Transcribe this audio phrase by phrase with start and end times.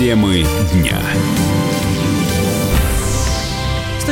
[0.00, 0.98] Темы дня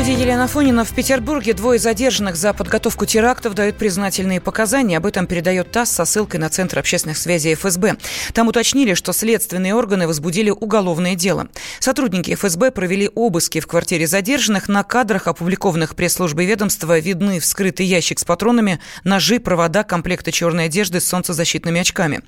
[0.08, 0.87] студии Елена Фонина.
[0.87, 4.96] В Петербурге двое задержанных за подготовку терактов дают признательные показания.
[4.96, 7.98] Об этом передает ТАСС со ссылкой на Центр общественных связей ФСБ.
[8.33, 11.48] Там уточнили, что следственные органы возбудили уголовное дело.
[11.79, 14.69] Сотрудники ФСБ провели обыски в квартире задержанных.
[14.69, 21.02] На кадрах, опубликованных пресс-службой ведомства, видны вскрытый ящик с патронами, ножи, провода, комплекты черной одежды
[21.02, 22.23] с солнцезащитными очками.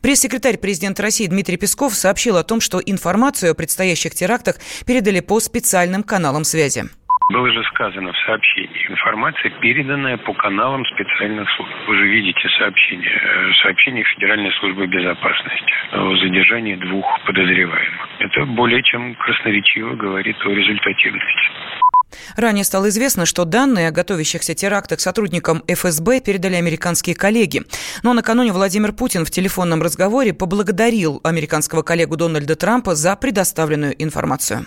[0.00, 5.38] Пресс-секретарь президента России Дмитрий Песков сообщил о том, что информацию о предстоящих терактах передали по
[5.38, 6.88] специальным каналам связи.
[7.32, 8.86] Было же сказано в сообщении.
[8.88, 11.72] Информация, переданная по каналам специальных служб.
[11.88, 13.10] Вы же видите сообщение.
[13.10, 18.08] Э, сообщение Федеральной службы безопасности о задержании двух подозреваемых.
[18.20, 21.50] Это более чем красноречиво говорит о результативности.
[22.36, 27.62] Ранее стало известно, что данные о готовящихся терактах сотрудникам ФСБ передали американские коллеги.
[28.04, 34.66] Но накануне Владимир Путин в телефонном разговоре поблагодарил американского коллегу Дональда Трампа за предоставленную информацию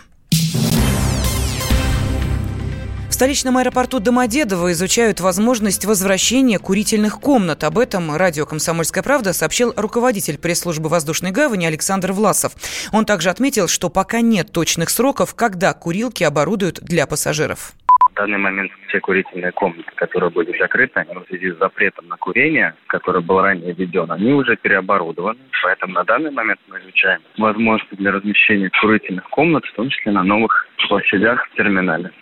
[3.19, 7.65] столичном аэропорту Домодедово изучают возможность возвращения курительных комнат.
[7.65, 12.53] Об этом радио «Комсомольская правда» сообщил руководитель пресс-службы воздушной гавани Александр Власов.
[12.93, 17.73] Он также отметил, что пока нет точных сроков, когда курилки оборудуют для пассажиров
[18.09, 22.15] В данный момент все курительные комнаты, которые были закрыты, они в связи с запретом на
[22.15, 25.39] курение, который был ранее введен, они уже переоборудованы.
[25.61, 30.23] Поэтому на данный момент мы изучаем возможности для размещения курительных комнат, в том числе на
[30.23, 32.13] новых площадях в терминале.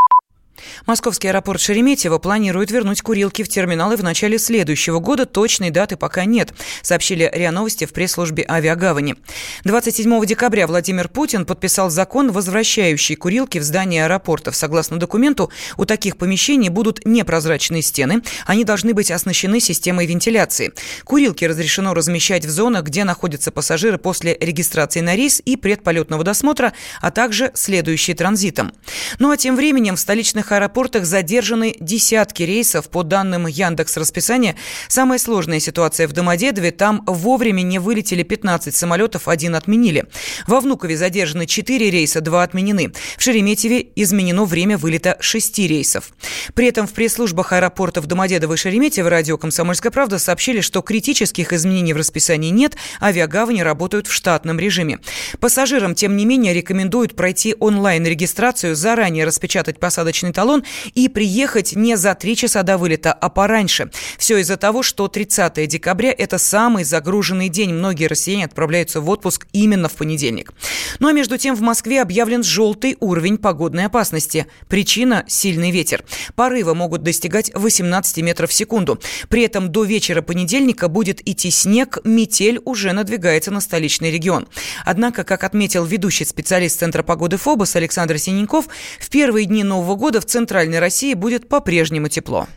[0.85, 5.25] Московский аэропорт Шереметьево планирует вернуть курилки в терминалы в начале следующего года.
[5.25, 9.15] Точной даты пока нет, сообщили РИА Новости в пресс-службе авиагавани.
[9.63, 14.55] 27 декабря Владимир Путин подписал закон, возвращающий курилки в здание аэропортов.
[14.55, 18.21] Согласно документу, у таких помещений будут непрозрачные стены.
[18.45, 20.73] Они должны быть оснащены системой вентиляции.
[21.03, 26.73] Курилки разрешено размещать в зонах, где находятся пассажиры после регистрации на рейс и предполетного досмотра,
[27.01, 28.73] а также следующие транзитом.
[29.19, 32.89] Ну а тем временем в столичных международных аэропортах задержаны десятки рейсов.
[32.89, 34.55] По данным Яндекс расписания,
[34.87, 36.71] самая сложная ситуация в Домодедове.
[36.71, 40.05] Там вовремя не вылетели 15 самолетов, один отменили.
[40.47, 42.91] Во Внукове задержаны 4 рейса, 2 отменены.
[43.17, 46.11] В Шереметьеве изменено время вылета 6 рейсов.
[46.53, 51.93] При этом в пресс-службах аэропортов Домодедово и Шереметьево радио «Комсомольская правда» сообщили, что критических изменений
[51.93, 54.99] в расписании нет, авиагавани работают в штатном режиме.
[55.39, 62.13] Пассажирам, тем не менее, рекомендуют пройти онлайн-регистрацию, заранее распечатать посадочный талон и приехать не за
[62.13, 63.89] три часа до вылета, а пораньше.
[64.19, 67.73] Все из-за того, что 30 декабря– это самый загруженный день.
[67.73, 70.53] Многие россияне отправляются в отпуск именно в понедельник.
[70.99, 74.45] Ну а между тем в Москве объявлен желтый уровень погодной опасности.
[74.67, 76.03] Причина– сильный ветер.
[76.35, 78.99] Порывы могут достигать 18 метров в секунду.
[79.29, 84.47] При этом до вечера понедельника будет идти снег, метель уже надвигается на столичный регион.
[84.85, 88.67] Однако, как отметил ведущий специалист Центра погоды ФОБОС Александр Синенков,
[88.99, 92.47] в первые дни Нового года в Центральной России будет по-прежнему тепло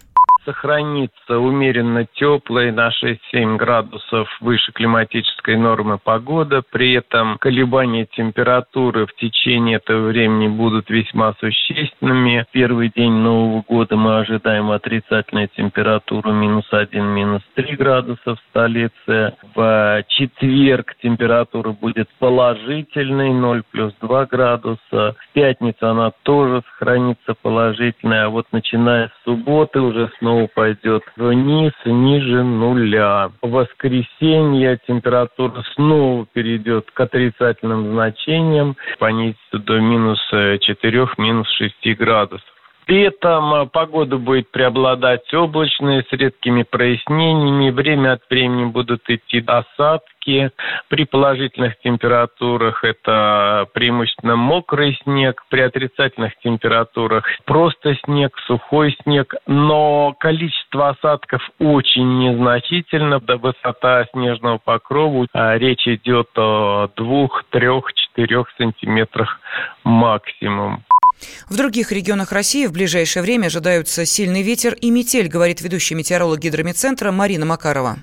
[0.44, 6.62] сохранится умеренно теплая на 6-7 градусов выше климатической нормы погода.
[6.70, 12.46] При этом колебания температуры в течение этого времени будут весьма существенными.
[12.52, 19.34] Первый день Нового года мы ожидаем отрицательную температуру минус 1, минус 3 градуса в столице.
[19.54, 24.78] В четверг температура будет положительной, 0 плюс 2 градуса.
[24.90, 31.02] В пятницу она тоже сохранится положительной, а вот начиная с субботы уже снова снова пойдет
[31.16, 33.30] вниз, ниже нуля.
[33.42, 42.59] В воскресенье температура снова перейдет к отрицательным значениям, понизится до минус 4, минус 6 градусов.
[42.86, 47.70] Этом э, погода будет преобладать облачная, с редкими прояснениями.
[47.70, 50.50] Время от времени будут идти осадки.
[50.88, 55.44] При положительных температурах это преимущественно мокрый снег.
[55.50, 59.34] При отрицательных температурах просто снег, сухой снег.
[59.46, 63.20] Но количество осадков очень незначительно.
[63.20, 69.40] До высота снежного покрова а речь идет о двух, трех, четырех сантиметрах
[69.84, 70.84] максимум.
[71.48, 76.38] В других регионах России в ближайшее время ожидаются сильный ветер и метель, говорит ведущий метеоролог
[76.38, 77.98] гидромедцентра Марина Макарова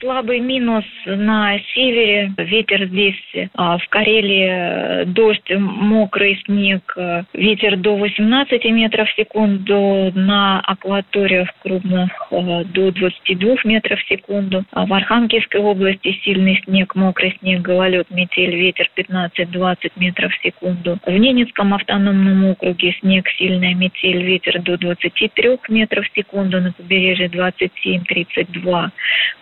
[0.00, 2.32] слабый минус на севере.
[2.36, 6.96] Ветер здесь а, в Карелии дождь, мокрый снег.
[7.34, 10.10] Ветер до 18 метров в секунду.
[10.14, 14.64] На акваториях крупных а, до 22 метров в секунду.
[14.72, 20.98] А в Архангельской области сильный снег, мокрый снег, гололед, метель, ветер 15-20 метров в секунду.
[21.04, 26.60] В Ненецком автономном округе снег, сильная метель, ветер до 23 метров в секунду.
[26.60, 28.90] На побережье 27-32.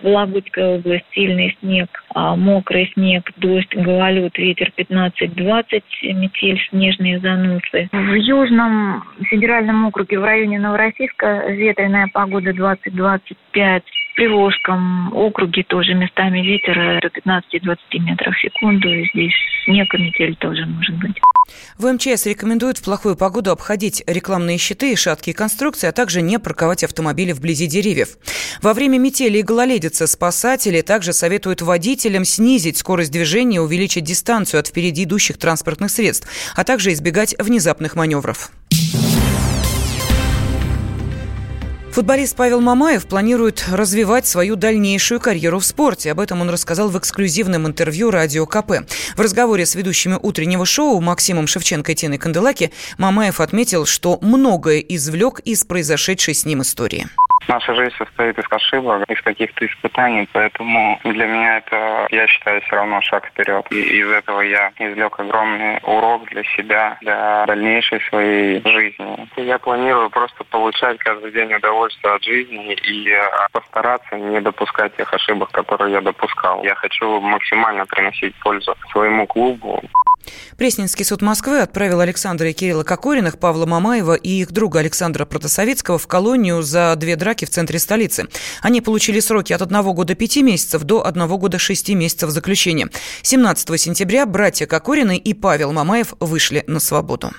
[0.02, 0.06] В
[0.48, 5.82] Московская область сильный снег, а мокрый снег, дождь, гололед, ветер 15-20,
[6.14, 7.88] метель, снежные заносы.
[7.92, 13.82] В Южном федеральном округе в районе Новороссийска ветреная погода 20-25.
[14.18, 18.88] Приволжском округе тоже местами ветер до 15-20 метров в секунду.
[18.88, 19.32] И здесь
[19.64, 21.14] снег и метель тоже может быть.
[21.78, 26.40] В МЧС рекомендуют в плохую погоду обходить рекламные щиты и шаткие конструкции, а также не
[26.40, 28.18] парковать автомобили вблизи деревьев.
[28.60, 34.66] Во время метели и гололедицы спасатели также советуют водителям снизить скорость движения, увеличить дистанцию от
[34.66, 38.50] впереди идущих транспортных средств, а также избегать внезапных маневров.
[41.92, 46.12] Футболист Павел Мамаев планирует развивать свою дальнейшую карьеру в спорте.
[46.12, 48.84] Об этом он рассказал в эксклюзивном интервью «Радио КП».
[49.16, 54.78] В разговоре с ведущими утреннего шоу Максимом Шевченко и Тиной Канделаки Мамаев отметил, что многое
[54.78, 57.08] извлек из произошедшей с ним истории.
[57.48, 62.76] Наша жизнь состоит из ошибок, из каких-то испытаний, поэтому для меня это, я считаю, все
[62.76, 63.66] равно шаг вперед.
[63.70, 69.28] И из этого я извлек огромный урок для себя, для дальнейшей своей жизни.
[69.36, 73.20] Я планирую просто получать каждый день удовольствие от жизни и э,
[73.52, 76.62] постараться не допускать тех ошибок, которые я допускал.
[76.64, 79.82] Я хочу максимально приносить пользу своему клубу.
[80.56, 85.98] Пресненский суд Москвы отправил Александра и Кирилла Кокориных, Павла Мамаева и их друга Александра Протасовицкого
[85.98, 88.28] в колонию за две драки в центре столицы.
[88.62, 92.90] Они получили сроки от одного года пяти месяцев до одного года шести месяцев заключения.
[93.22, 97.30] 17 сентября братья Кокорины и Павел Мамаев вышли на свободу.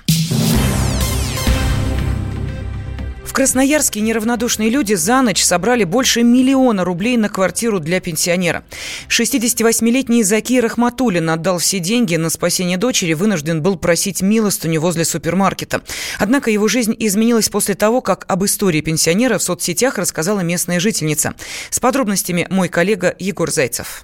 [3.40, 8.66] Красноярске неравнодушные люди за ночь собрали больше миллиона рублей на квартиру для пенсионера.
[9.08, 15.82] 68-летний Заки Рахматуллин отдал все деньги на спасение дочери, вынужден был просить милостыню возле супермаркета.
[16.18, 21.34] Однако его жизнь изменилась после того, как об истории пенсионера в соцсетях рассказала местная жительница.
[21.70, 24.04] С подробностями мой коллега Егор Зайцев.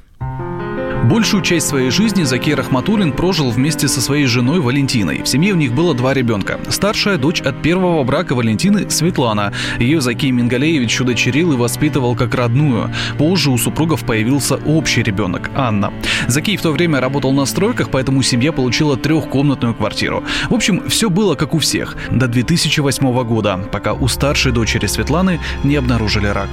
[1.05, 5.21] Большую часть своей жизни Закир Рахматуллин прожил вместе со своей женой Валентиной.
[5.21, 6.59] В семье у них было два ребенка.
[6.69, 9.53] Старшая дочь от первого брака Валентины Светлана.
[9.77, 12.91] Ее Закий Мингалеевич удочерил и воспитывал как родную.
[13.19, 15.93] Позже у супругов появился общий ребенок Анна.
[16.27, 20.23] Закий в то время работал на стройках, поэтому семья получила трехкомнатную квартиру.
[20.49, 21.95] В общем, все было как у всех.
[22.09, 26.49] До 2008 года, пока у старшей дочери Светланы не обнаружили рак.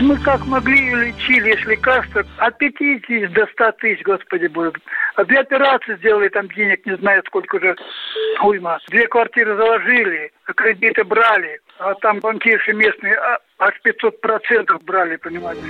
[0.00, 4.78] А мы как могли лечили, если лекарства от 50 до 100 тысяч, господи, будут.
[5.16, 7.76] А две операции сделали, там денег не знаю сколько уже,
[8.42, 8.78] уйма.
[8.88, 15.60] Две квартиры заложили, кредиты брали, а там банкирши местные а, аж 500 процентов брали, понимаете.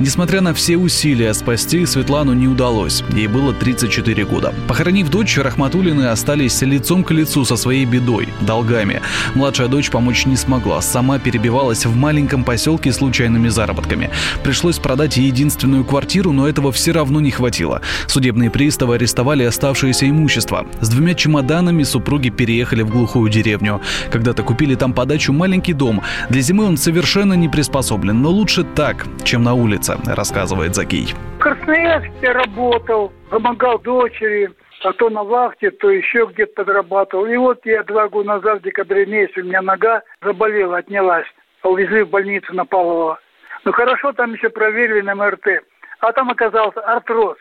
[0.00, 3.04] Несмотря на все усилия спасти Светлану не удалось.
[3.14, 4.52] Ей было 34 года.
[4.66, 9.02] Похоронив дочь, Рахматуллины остались лицом к лицу со своей бедой, долгами.
[9.36, 14.10] Младшая дочь помочь не смогла, сама перебивалась в маленьком поселке случайными заработками.
[14.42, 17.80] Пришлось продать единственную квартиру, но этого все равно не хватило.
[18.08, 20.66] Судебные приставы арестовали оставшееся имущество.
[20.80, 23.80] С двумя чемоданами супруги переехали в глухую деревню.
[24.10, 26.02] Когда-то купили там подачу маленький дом.
[26.30, 31.14] Для зимы он совершенно не приспособлен, но лучше так, чем на улице улица, рассказывает Закий.
[31.36, 34.50] В Красноярске работал, помогал дочери,
[34.82, 37.26] а то на вахте, то еще где-то подрабатывал.
[37.26, 41.26] И вот я два года назад, в декабре месяце, у меня нога заболела, отнялась.
[41.62, 43.18] Увезли в больницу на Павлова.
[43.64, 45.64] Ну хорошо, там еще проверили на МРТ.
[46.00, 47.38] А там оказался артроз.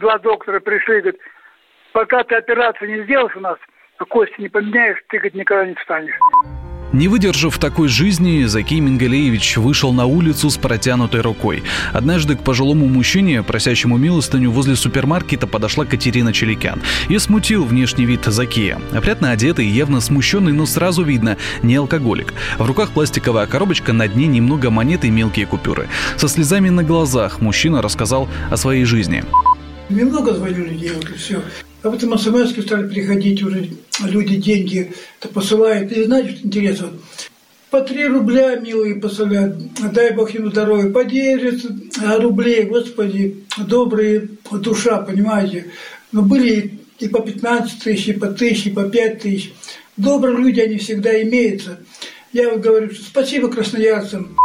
[0.00, 1.20] Два доктора пришли, говорят,
[1.92, 3.58] пока ты операцию не сделаешь у нас,
[4.08, 6.18] кости не поменяешь, ты, говорит, никогда не встанешь.
[6.92, 11.62] Не выдержав такой жизни, Закий Мингалеевич вышел на улицу с протянутой рукой.
[11.92, 16.80] Однажды к пожилому мужчине, просящему милостыню, возле супермаркета подошла Катерина Челикян.
[17.10, 18.80] И смутил внешний вид Закия.
[18.92, 22.32] Опрятно одетый, явно смущенный, но сразу видно, не алкоголик.
[22.56, 25.88] В руках пластиковая коробочка, на дне немного монет и мелкие купюры.
[26.16, 29.24] Со слезами на глазах мужчина рассказал о своей жизни.
[29.90, 31.42] Немного звоню людей, вот и все.
[31.82, 33.70] А потом смс стали приходить уже,
[34.04, 35.92] люди деньги -то посылают.
[35.92, 36.90] И знаете, что интересно?
[37.70, 39.56] По три рубля, милые, посылают.
[39.92, 40.90] Дай Бог ему здоровья.
[40.90, 45.66] По 10 рублей, господи, добрые душа, понимаете.
[46.10, 49.52] Но были и по 15 тысяч, и по тысяче, и по 5 тысяч.
[49.96, 51.78] Добрые люди, они всегда имеются.
[52.32, 54.36] Я вот говорю, что спасибо красноярцам.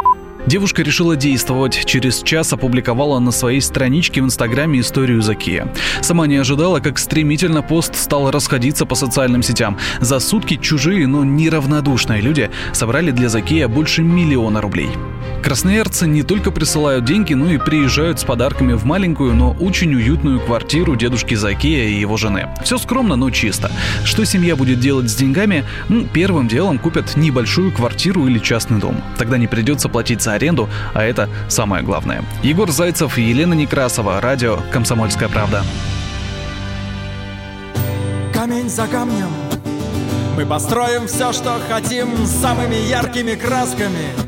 [0.45, 1.85] Девушка решила действовать.
[1.85, 5.73] Через час опубликовала на своей страничке в Инстаграме историю Закия.
[6.01, 9.77] Сама не ожидала, как стремительно пост стал расходиться по социальным сетям.
[10.01, 14.89] За сутки чужие, но неравнодушные люди собрали для Закия больше миллиона рублей.
[15.43, 20.39] Красноярцы не только присылают деньги, но и приезжают с подарками в маленькую, но очень уютную
[20.39, 22.47] квартиру дедушки Закия и его жены.
[22.63, 23.69] Все скромно, но чисто.
[24.05, 25.65] Что семья будет делать с деньгами?
[25.89, 29.03] Ну, первым делом купят небольшую квартиру или частный дом.
[29.17, 32.23] Тогда не придется платить за аренду, а это самое главное.
[32.41, 35.61] Егор Зайцев, Елена Некрасова, радио «Комсомольская правда».
[38.33, 39.27] Камень за камнем
[40.35, 44.22] мы построим все, что хотим самыми яркими красками.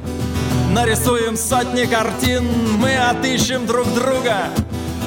[0.75, 2.43] Нарисуем сотни картин,
[2.79, 4.49] мы отыщем друг друга.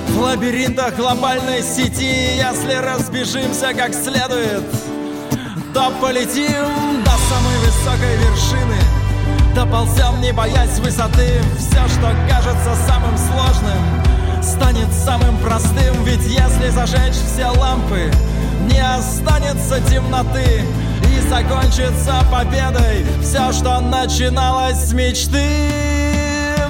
[0.09, 4.65] В лабиринтах глобальной сети, если разбежимся как следует,
[5.75, 8.79] то полетим до самой высокой вершины.
[9.55, 17.13] Доползем, не боясь высоты, все, что кажется самым сложным, станет самым простым, ведь если зажечь
[17.13, 18.11] все лампы,
[18.73, 20.65] не останется темноты
[21.19, 25.43] и закончится победой все, что начиналось с мечты.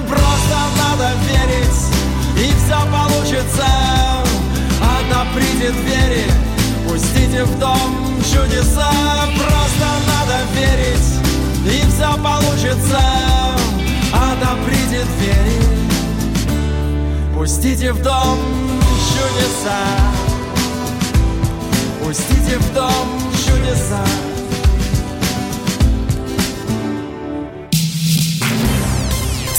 [0.07, 1.79] Просто надо верить,
[2.37, 3.67] и все получится.
[4.81, 6.31] Отоприте двери,
[6.87, 8.91] пустите в дом чудеса.
[9.37, 11.09] Просто надо верить,
[11.65, 13.01] и все получится.
[14.13, 15.61] Отоприте двери,
[17.35, 18.39] пустите в дом
[19.11, 19.79] чудеса.
[22.01, 23.07] Пустите в дом
[23.45, 24.03] чудеса.